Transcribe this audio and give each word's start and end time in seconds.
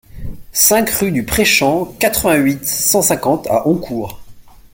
cinq 0.51 0.89
rue 0.89 1.11
du 1.11 1.25
Prèchamp, 1.25 1.85
quatre-vingt-huit, 1.99 2.65
cent 2.65 3.03
cinquante 3.03 3.45
à 3.51 3.67
Oncourt 3.67 4.19